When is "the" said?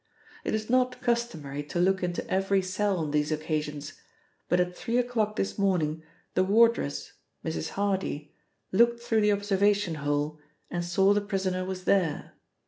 6.33-6.43, 9.21-9.31, 11.13-11.21